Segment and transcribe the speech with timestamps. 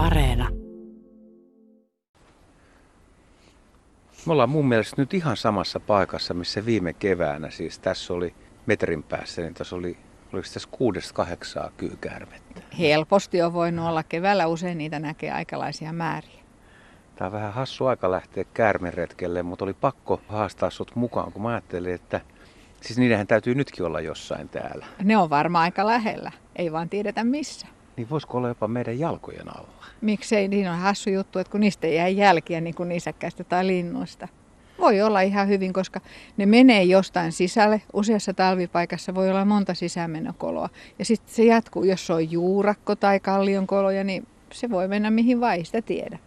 [0.00, 0.48] Areena.
[4.26, 8.34] Me ollaan mun mielestä nyt ihan samassa paikassa, missä viime keväänä, siis tässä oli
[8.66, 9.96] metrin päässä, niin tässä oli,
[10.32, 12.60] oliko tässä kuudesta kahdeksaa kyykäärmettä.
[12.78, 16.40] Helposti on voinut olla keväällä, usein niitä näkee aikalaisia määriä.
[17.16, 21.48] Tämä on vähän hassu aika lähteä käärmeretkelle, mutta oli pakko haastaa sut mukaan, kun mä
[21.48, 22.20] ajattelin, että
[22.80, 24.86] siis niidenhän täytyy nytkin olla jossain täällä.
[25.02, 27.66] Ne on varmaan aika lähellä, ei vaan tiedetä missä.
[27.96, 29.84] Niin voisiko olla jopa meidän jalkojen alla?
[30.00, 34.28] Miksei, niin on hassu juttu, että kun niistä jää jälkiä niin kuin nisäkkäistä tai linnuista.
[34.78, 36.00] Voi olla ihan hyvin, koska
[36.36, 37.82] ne menee jostain sisälle.
[37.92, 40.68] Useassa talvipaikassa voi olla monta sisämenokoloa.
[40.98, 45.40] Ja sitten se jatkuu, jos se on juurakko tai kallionkoloja, niin se voi mennä mihin
[45.40, 46.18] vai, sitä tiedä.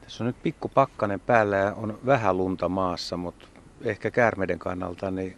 [0.00, 3.46] Tässä on nyt pikku pakkanen päällä ja on vähän lunta maassa, mutta
[3.84, 5.36] ehkä käärmeiden kannalta niin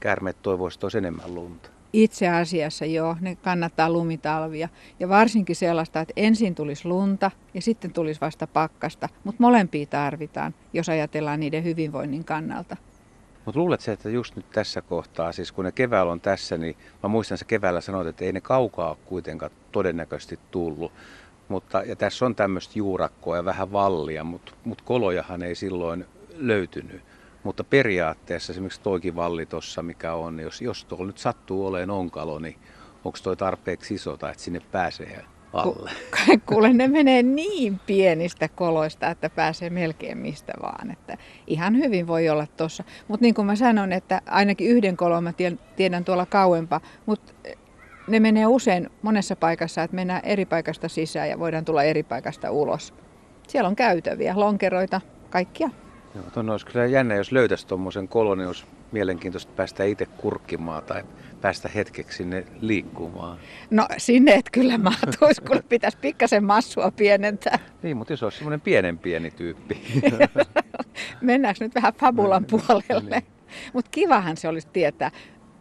[0.00, 1.68] käärmeet toivoisivat enemmän lunta.
[1.92, 4.68] Itse asiassa joo, ne kannattaa lumitalvia.
[5.00, 9.08] Ja varsinkin sellaista, että ensin tulisi lunta ja sitten tulisi vasta pakkasta.
[9.24, 12.76] Mutta molempia tarvitaan, jos ajatellaan niiden hyvinvoinnin kannalta.
[13.44, 17.08] Mutta luulet että just nyt tässä kohtaa, siis kun ne keväällä on tässä, niin mä
[17.08, 20.92] muistan se keväällä sanoit, että ei ne kaukaa kuitenkaan todennäköisesti tullut.
[21.48, 26.04] Mutta, ja tässä on tämmöistä juurakkoa ja vähän vallia, mutta, mutta kolojahan ei silloin
[26.36, 27.02] löytynyt.
[27.44, 32.38] Mutta periaatteessa esimerkiksi toikin valli tuossa, mikä on, jos, jos tuolla nyt sattuu olemaan onkalo,
[32.38, 32.56] niin
[33.04, 35.90] onko toi tarpeeksi iso tai että sinne pääsee alle?
[36.46, 40.90] Kuule, ne menee niin pienistä koloista, että pääsee melkein mistä vaan.
[40.90, 42.84] Että ihan hyvin voi olla tuossa.
[43.08, 45.32] Mutta niin kuin mä sanon, että ainakin yhden kolon mä
[45.76, 47.32] tiedän tuolla kauempaa, mutta
[48.08, 52.50] ne menee usein monessa paikassa, että mennään eri paikasta sisään ja voidaan tulla eri paikasta
[52.50, 52.94] ulos.
[53.48, 55.70] Siellä on käytäviä, lonkeroita, kaikkia.
[56.14, 60.82] Joo, tuonne olisi kyllä jännä, jos löytäisi tuommoisen kolon, niin olisi mielenkiintoista päästä itse kurkkimaan
[60.82, 61.04] tai
[61.40, 63.38] päästä hetkeksi sinne liikkumaan.
[63.70, 67.58] No sinne et kyllä mahtuisi, kun pitäisi pikkasen massua pienentää.
[67.82, 69.80] Niin, mutta jos olisi semmoinen pienen pieni tyyppi.
[71.20, 73.10] Mennäänkö nyt vähän fabulan puolelle?
[73.10, 73.32] niin.
[73.72, 75.10] Mutta kivahan se olisi tietää.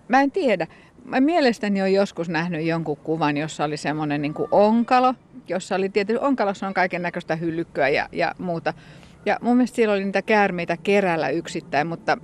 [0.07, 0.67] Mä en tiedä.
[1.05, 5.13] Mä mielestäni olen joskus nähnyt jonkun kuvan, jossa oli semmoinen niin onkalo,
[5.47, 8.73] jossa oli tietysti, onkalossa on kaiken näköistä hyllykköä ja, ja muuta.
[9.25, 12.17] Ja mun mielestä siellä oli niitä käärmeitä kerällä yksittäin, mutta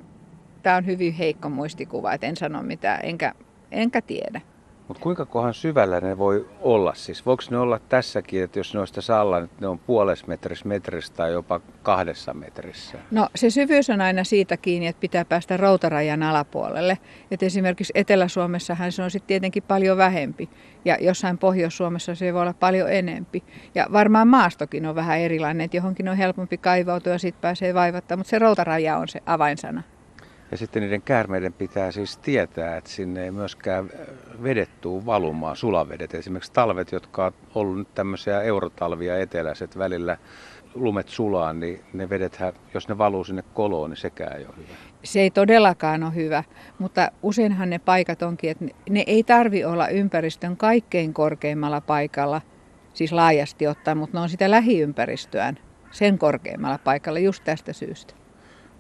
[0.64, 3.34] tämä on hyvin heikko muistikuva, että en sano mitään, enkä,
[3.72, 4.42] enkä tiedä.
[4.88, 6.94] Mutta kuinka kohan syvällä ne voi olla?
[6.94, 11.14] Siis voiko ne olla tässäkin, että jos noista salla, että ne on puolessa metrissä, metrissä
[11.14, 12.98] tai jopa kahdessa metrissä?
[13.12, 16.98] No se syvyys on aina siitä kiinni, että pitää päästä routarajan alapuolelle.
[17.32, 20.50] Et esimerkiksi Etelä-Suomessahan se on sitten tietenkin paljon vähempi.
[20.86, 23.44] Ja jossain Pohjois-Suomessa se voi olla paljon enempi.
[23.76, 28.18] Ja varmaan maastokin on vähän erilainen, että johonkin on helpompi kaivautua ja sitten pääsee vaivattaa.
[28.18, 29.84] Mutta se routaraja on se avainsana.
[30.52, 33.90] Ja sitten niiden käärmeiden pitää siis tietää, että sinne ei myöskään
[34.44, 36.14] vedet tuu valumaan, sulavedet.
[36.14, 40.18] Esimerkiksi talvet, jotka on ollut nyt tämmöisiä eurotalvia eteläiset välillä
[40.74, 42.40] lumet sulaa, niin ne vedet,
[42.74, 44.68] jos ne valuu sinne koloon, niin sekään ei ole hyvä.
[45.04, 46.44] Se ei todellakaan ole hyvä,
[46.80, 52.42] mutta useinhan ne paikat onkin, että ne ei tarvi olla ympäristön kaikkein korkeimmalla paikalla,
[52.94, 55.58] siis laajasti ottaen, mutta ne on sitä lähiympäristöään
[55.92, 58.14] sen korkeimmalla paikalla just tästä syystä.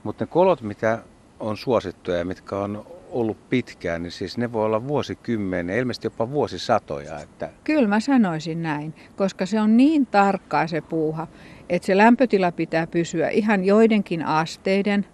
[0.03, 1.03] Mutta ne kolot, mitä
[1.39, 6.29] on suosittuja ja mitkä on ollut pitkään, niin siis ne voi olla vuosikymmeniä, ilmeisesti jopa
[6.29, 7.19] vuosisatoja.
[7.19, 7.49] Että...
[7.63, 11.27] Kyllä mä sanoisin näin, koska se on niin tarkkaa se puuha,
[11.69, 15.05] että se lämpötila pitää pysyä ihan joidenkin asteiden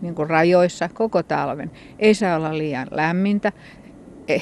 [0.00, 1.70] niin kuin rajoissa koko talven.
[1.98, 3.52] Ei saa olla liian lämmintä.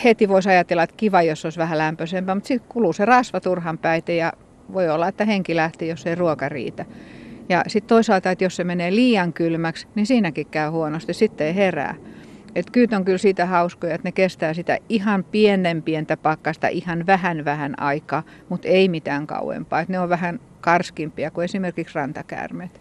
[0.04, 3.78] Heti voisi ajatella, että kiva, jos olisi vähän lämpöisempää, mutta sitten kuluu se rasva turhan
[3.78, 4.32] päite ja
[4.72, 6.84] voi olla, että henki lähtee, jos ei ruoka riitä.
[7.48, 11.54] Ja sitten toisaalta, että jos se menee liian kylmäksi, niin siinäkin käy huonosti, sitten ei
[11.54, 11.94] herää.
[12.54, 17.06] Et kyyt on kyllä siitä hauskoja, että ne kestää sitä ihan pienen pientä pakkasta ihan
[17.06, 19.80] vähän vähän aikaa, mutta ei mitään kauempaa.
[19.80, 22.80] Et ne on vähän karskimpia kuin esimerkiksi rantakäärmeet.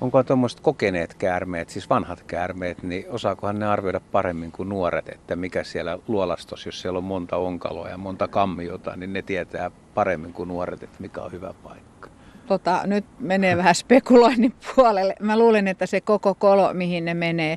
[0.00, 5.36] Onko tuommoiset kokeneet käärmeet, siis vanhat käärmeet, niin osaakohan ne arvioida paremmin kuin nuoret, että
[5.36, 10.32] mikä siellä luolastossa, jos siellä on monta onkaloa ja monta kammiota, niin ne tietää paremmin
[10.32, 12.15] kuin nuoret, että mikä on hyvä paikka
[12.46, 15.14] tota, nyt menee vähän spekuloinnin puolelle.
[15.20, 17.56] Mä luulen, että se koko kolo, mihin ne menee,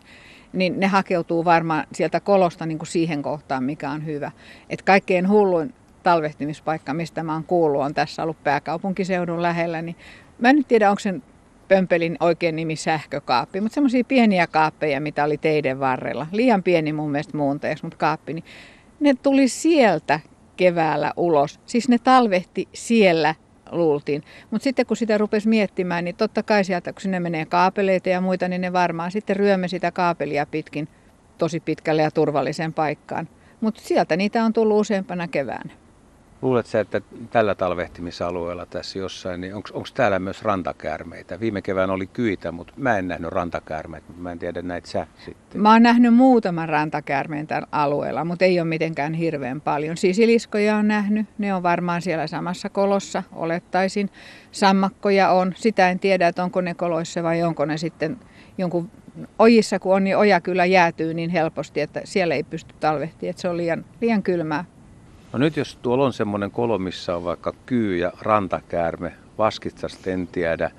[0.53, 4.31] niin ne hakeutuu varmaan sieltä kolosta niin kuin siihen kohtaan, mikä on hyvä.
[4.69, 9.81] Et kaikkein hulluin talvehtimispaikka, mistä mä oon kuullut, on tässä ollut pääkaupunkiseudun lähellä.
[9.81, 9.95] Niin
[10.39, 11.23] mä en nyt tiedä, onko sen
[11.67, 16.27] pömpelin oikein nimi sähkökaappi, mutta semmoisia pieniä kaappeja, mitä oli teiden varrella.
[16.31, 18.33] Liian pieni mun mielestä muunteeksi, mutta kaappi.
[18.33, 18.45] Niin
[18.99, 20.19] ne tuli sieltä
[20.57, 21.59] keväällä ulos.
[21.65, 23.35] Siis ne talvehti siellä
[23.71, 24.23] luultiin.
[24.51, 28.21] Mutta sitten kun sitä rupesi miettimään, niin totta kai sieltä, kun sinne menee kaapeleita ja
[28.21, 30.87] muita, niin ne varmaan sitten ryömme sitä kaapelia pitkin
[31.37, 33.29] tosi pitkälle ja turvalliseen paikkaan.
[33.61, 35.73] Mutta sieltä niitä on tullut useampana keväänä.
[36.41, 41.39] Luuletko että tällä talvehtimisalueella tässä jossain, niin onko täällä myös rantakäärmeitä?
[41.39, 45.07] Viime kevään oli kyitä, mutta mä en nähnyt rantakäärmeitä, mutta mä en tiedä näitä sä
[45.25, 45.61] sitten.
[45.61, 49.97] Mä oon nähnyt muutaman rantakäärmeen tällä alueella, mutta ei ole mitenkään hirveän paljon.
[49.97, 54.09] Sisiliskoja on nähnyt, ne on varmaan siellä samassa kolossa, olettaisin.
[54.51, 58.17] Sammakkoja on, sitä en tiedä, että onko ne koloissa vai onko ne sitten
[58.57, 58.91] jonkun
[59.39, 63.41] ojissa, kun on, niin oja kyllä jäätyy niin helposti, että siellä ei pysty talvehtimaan, että
[63.41, 64.65] se on liian, liian kylmää.
[65.33, 70.27] No nyt jos tuolla on semmoinen kolo, missä on vaikka kyy ja rantakäärme, vaskitsasta en
[70.27, 70.71] tiedä,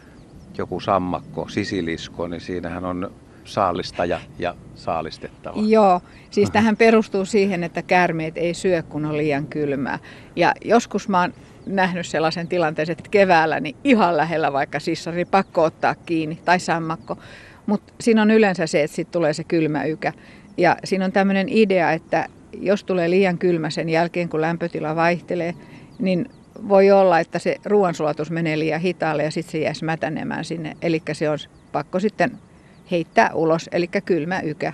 [0.58, 3.12] joku sammakko, sisilisko, niin siinähän on
[3.44, 5.62] saalistaja ja saalistettava.
[5.62, 6.00] Joo,
[6.30, 9.98] siis tähän perustuu siihen, että käärmeet ei syö, kun on liian kylmää.
[10.36, 11.34] Ja joskus mä oon
[11.66, 17.18] nähnyt sellaisen tilanteen, että keväällä niin ihan lähellä vaikka sissari pakko ottaa kiinni tai sammakko.
[17.66, 20.12] Mutta siinä on yleensä se, että sitten tulee se kylmä ykä.
[20.56, 25.54] Ja siinä on tämmöinen idea, että jos tulee liian kylmä sen jälkeen, kun lämpötila vaihtelee,
[25.98, 26.30] niin
[26.68, 30.76] voi olla, että se ruoansulatus menee liian hitaalle ja sitten se jää mätänemään sinne.
[30.82, 31.38] Eli se on
[31.72, 32.38] pakko sitten
[32.90, 34.72] heittää ulos, eli kylmä ykä.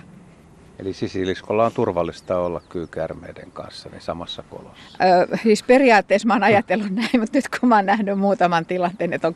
[0.79, 4.97] Eli sisiliskolla on turvallista olla kyykärmeiden kanssa niin samassa kolossa?
[5.05, 9.13] Öö, siis periaatteessa mä oon ajatellut näin, mutta nyt kun mä oon nähnyt muutaman tilanteen,
[9.13, 9.35] että on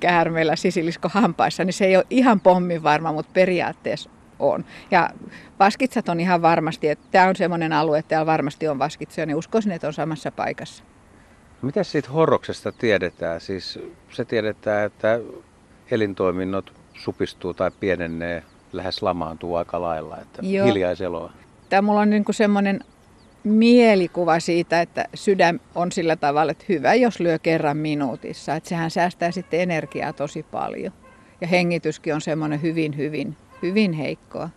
[0.00, 4.10] käärmeillä sisilisko hampaissa, niin se ei ole ihan pommin varma, mutta periaatteessa
[4.42, 4.64] on.
[4.90, 5.10] Ja
[5.58, 9.36] vaskitsat on ihan varmasti, että tämä on semmoinen alue, että täällä varmasti on vaskitsia, niin
[9.36, 10.84] uskoisin, että on samassa paikassa.
[11.62, 13.40] Mitä siitä horroksesta tiedetään?
[13.40, 13.78] Siis
[14.10, 15.20] se tiedetään, että
[15.90, 18.42] elintoiminnot supistuu tai pienenee,
[18.72, 20.66] lähes lamaantuu aika lailla, että Joo.
[20.66, 21.32] hiljaiseloa.
[21.68, 22.80] Tämä mulla on niin kuin semmoinen
[23.44, 28.54] mielikuva siitä, että sydän on sillä tavalla, että hyvä, jos lyö kerran minuutissa.
[28.54, 30.92] Että sehän säästää sitten energiaa tosi paljon.
[31.40, 34.48] Ja hengityskin on semmoinen hyvin, hyvin, hyvin heikkoa.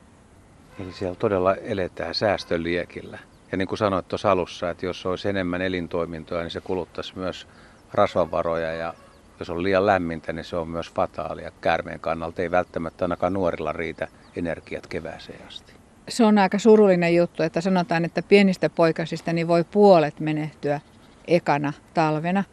[0.80, 3.20] Eli siellä todella eletään säästöliekillä.
[3.52, 7.48] Ja niin kuin sanoit tuossa alussa, että jos olisi enemmän elintoimintoja, niin se kuluttaisi myös
[7.94, 8.94] rasvavaroja ja
[9.40, 11.52] jos on liian lämmintä, niin se on myös fataalia.
[11.62, 15.76] Käärmeen kannalta ei välttämättä ainakaan nuorilla riitä energiat kevääseen asti
[16.10, 20.82] se on aika surullinen juttu, että sanotaan, että pienistä poikasista niin voi puolet menehtyä
[21.28, 22.44] ekana talvena.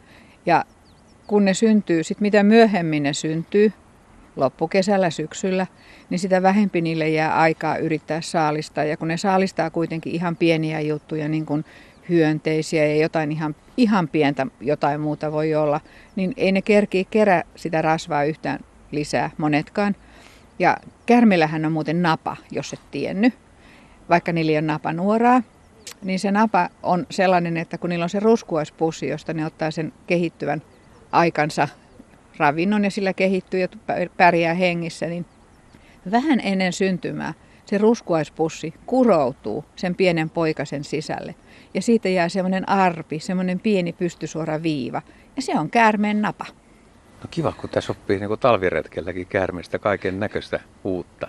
[0.45, 0.65] Ja
[1.27, 3.73] kun ne syntyy, sit mitä myöhemmin ne syntyy,
[4.35, 5.67] loppukesällä, syksyllä,
[6.09, 8.83] niin sitä vähempi niille jää aikaa yrittää saalistaa.
[8.83, 11.65] Ja kun ne saalistaa kuitenkin ihan pieniä juttuja, niin kuin
[12.09, 15.81] hyönteisiä ja jotain ihan, ihan pientä jotain muuta voi olla,
[16.15, 18.59] niin ei ne kerkii kerää sitä rasvaa yhtään
[18.91, 19.95] lisää, monetkaan.
[20.59, 23.33] Ja kärmillähän on muuten napa, jos et tiennyt
[24.09, 25.41] vaikka niillä on napa nuoraa,
[26.03, 29.93] niin se napa on sellainen, että kun niillä on se ruskuaispussi, josta ne ottaa sen
[30.07, 30.61] kehittyvän
[31.11, 31.67] aikansa
[32.37, 33.67] ravinnon ja sillä kehittyy ja
[34.17, 35.25] pärjää hengissä, niin
[36.11, 37.33] vähän ennen syntymää
[37.65, 41.35] se ruskuaispussi kuroutuu sen pienen poikasen sisälle.
[41.73, 45.01] Ja siitä jää semmoinen arpi, semmoinen pieni pystysuora viiva.
[45.35, 46.45] Ja se on käärmeen napa.
[47.23, 51.27] No kiva, kun tässä oppii niin talviretkelläkin käärmeestä kaiken näköistä uutta.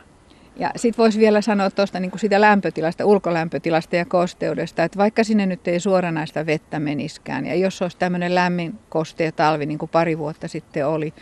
[0.56, 5.46] Ja sitten voisi vielä sanoa tuosta niin sitä lämpötilasta, ulkolämpötilasta ja kosteudesta, että vaikka sinne
[5.46, 10.18] nyt ei suoranaista vettä meniskään, ja jos olisi tämmöinen lämmin kostea talvi, niin kuin pari
[10.18, 11.14] vuotta sitten oli,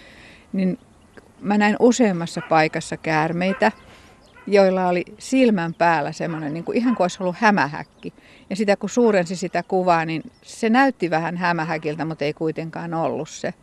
[0.52, 0.78] niin
[1.40, 3.72] mä näin useammassa paikassa käärmeitä,
[4.46, 8.14] joilla oli silmän päällä semmoinen, niin kuin ihan kuin olisi ollut hämähäkki.
[8.50, 13.28] Ja sitä kun suurensi sitä kuvaa, niin se näytti vähän hämähäkiltä, mutta ei kuitenkaan ollut
[13.28, 13.54] se.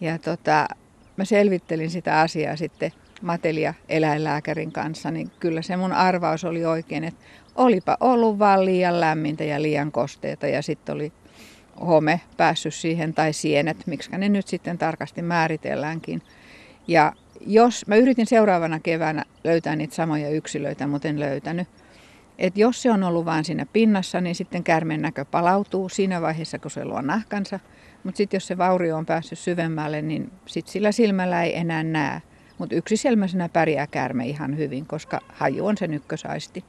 [0.00, 0.68] Ja tota,
[1.16, 2.92] mä selvittelin sitä asiaa sitten
[3.22, 9.00] Matelia eläinlääkärin kanssa, niin kyllä se mun arvaus oli oikein, että olipa ollut vaan liian
[9.00, 11.12] lämmintä ja liian kosteita ja sitten oli
[11.80, 16.22] home päässyt siihen tai sienet, miksi ne nyt sitten tarkasti määritelläänkin.
[16.88, 21.68] Ja jos, mä yritin seuraavana keväänä löytää niitä samoja yksilöitä, mutta en löytänyt.
[22.38, 26.58] Et jos se on ollut vain siinä pinnassa, niin sitten kärmen näkö palautuu siinä vaiheessa,
[26.58, 27.60] kun se luo nahkansa.
[28.04, 32.22] Mutta sitten jos se vaurio on päässyt syvemmälle, niin sit sillä silmällä ei enää näe.
[32.58, 36.64] Mutta yksiselmäisenä pärjää käärme ihan hyvin, koska haju on sen ykkösaisti.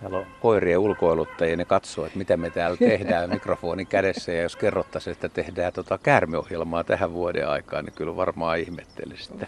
[0.00, 4.32] Täällä on koirien ulkoiluttajia, ne katsoo, että mitä me täällä tehdään mikrofonin kädessä.
[4.32, 9.46] Ja jos kerrottaisiin, että tehdään tuota käärmeohjelmaa tähän vuoden aikaan, niin kyllä varmaan ihmettelisi sitä.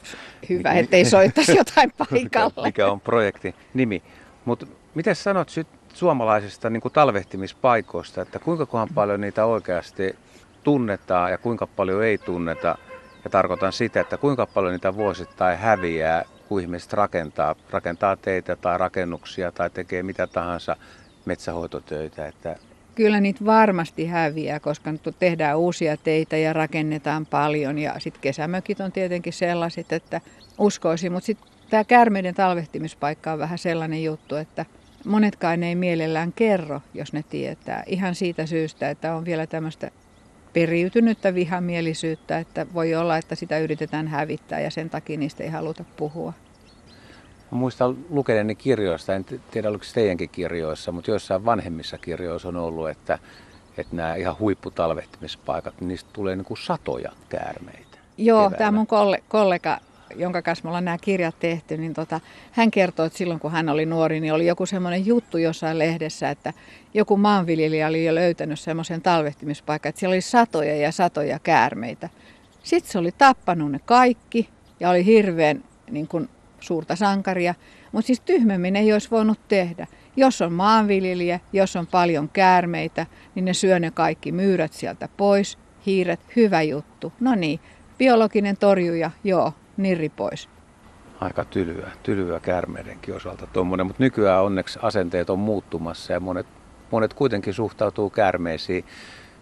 [0.48, 2.24] Hyvä, ettei soittaisi jotain paikalle.
[2.24, 4.02] Mikä, mikä on projektin nimi.
[4.44, 10.16] Mutta miten sanot sit suomalaisista niin kuin talvehtimispaikoista, että kuinka paljon niitä oikeasti
[10.64, 12.78] tunnetaan ja kuinka paljon ei tunneta–
[13.24, 18.78] ja tarkoitan sitä, että kuinka paljon niitä vuosittain häviää, kun ihmiset rakentaa, rakentaa teitä tai
[18.78, 20.76] rakennuksia tai tekee mitä tahansa
[21.24, 22.26] metsähoitotöitä.
[22.26, 22.56] Että
[22.94, 27.78] Kyllä niitä varmasti häviää, koska nyt tehdään uusia teitä ja rakennetaan paljon.
[27.78, 30.20] Ja sitten kesämökit on tietenkin sellaiset, että
[30.58, 31.12] uskoisin.
[31.12, 34.66] Mutta sitten tämä kärmeiden talvehtimispaikka on vähän sellainen juttu, että
[35.04, 37.82] monetkaan ei mielellään kerro, jos ne tietää.
[37.86, 39.90] Ihan siitä syystä, että on vielä tämmöistä
[40.52, 45.84] periytynyttä vihamielisyyttä, että voi olla, että sitä yritetään hävittää ja sen takia niistä ei haluta
[45.96, 46.32] puhua.
[47.50, 52.56] Mä muistan lukeneeni kirjoista, en tiedä oliko se teidänkin kirjoissa, mutta joissain vanhemmissa kirjoissa on
[52.56, 53.18] ollut, että,
[53.78, 57.98] että nämä ihan huipputalvehtimispaikat, niin niistä tulee niin kuin satoja käärmeitä.
[58.18, 58.86] Joo, tämä mun
[59.28, 59.78] kollega
[60.16, 62.20] jonka kanssa me ollaan nämä kirjat tehty, niin tota,
[62.52, 66.30] hän kertoi, että silloin kun hän oli nuori, niin oli joku semmoinen juttu jossain lehdessä,
[66.30, 66.52] että
[66.94, 72.08] joku maanviljelijä oli jo löytänyt semmoisen talvehtimispaikan, että siellä oli satoja ja satoja käärmeitä.
[72.62, 74.48] Sitten se oli tappanut ne kaikki
[74.80, 76.28] ja oli hirveän niin kuin,
[76.60, 77.54] suurta sankaria,
[77.92, 79.86] mutta siis tyhmemmin ei olisi voinut tehdä.
[80.16, 85.58] Jos on maanviljelijä, jos on paljon käärmeitä, niin ne syö ne kaikki myyrät sieltä pois,
[85.86, 87.12] hiiret, hyvä juttu.
[87.20, 87.60] No niin,
[87.98, 90.48] biologinen torjuja, joo, nirri pois.
[91.20, 96.46] Aika tylyä, tylyä käärmeidenkin osalta tuommoinen, mutta nykyään onneksi asenteet on muuttumassa ja monet,
[96.90, 98.84] monet kuitenkin suhtautuu käärmeisiin,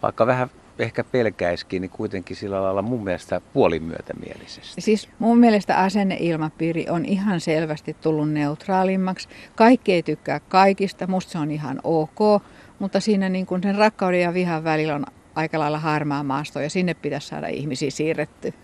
[0.02, 4.80] vaikka vähän ehkä pelkäiskin, niin kuitenkin sillä lailla mun mielestä puolimyötämielisesti.
[4.80, 9.28] Siis mun mielestä asenneilmapiiri on ihan selvästi tullut neutraalimmaksi.
[9.54, 12.42] Kaikki ei tykkää kaikista, musta se on ihan ok,
[12.78, 15.04] mutta siinä niin kuin sen rakkauden ja vihan välillä on
[15.34, 18.54] aika lailla harmaa maasto ja sinne pitäisi saada ihmisiä siirretty.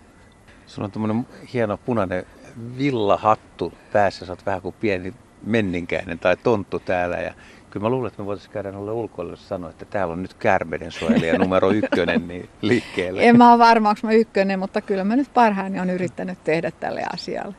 [0.67, 2.25] Sulla on tämmöinen hieno punainen
[2.77, 7.33] villahattu päässä, sä oot vähän kuin pieni menninkäinen tai tonttu täällä ja
[7.69, 10.91] kyllä mä luulen, että me voitaisiin käydä noille ulkoille sanoa, että täällä on nyt käärmeiden
[10.91, 13.23] suojelija numero ykkönen niin liikkeelle.
[13.23, 16.71] En mä ole varma, onko mä ykkönen, mutta kyllä mä nyt parhaani on yrittänyt tehdä
[16.71, 17.55] tälle asialle.